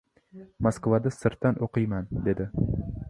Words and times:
Moskvada 0.67 1.11
sirtdan 1.17 1.61
o‘qiyman,— 1.67 2.09
dedi. 2.29 2.49